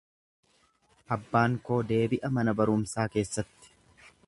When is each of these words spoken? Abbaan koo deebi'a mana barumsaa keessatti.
Abbaan 1.17 1.59
koo 1.67 1.77
deebi'a 1.93 2.33
mana 2.39 2.57
barumsaa 2.61 3.09
keessatti. 3.17 3.75